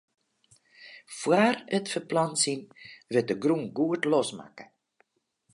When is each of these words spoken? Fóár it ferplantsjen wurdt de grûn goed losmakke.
Fóár 1.19 1.55
it 1.77 1.87
ferplantsjen 1.93 2.61
wurdt 3.11 3.29
de 3.29 3.35
grûn 3.43 3.65
goed 3.77 4.03
losmakke. 4.11 4.65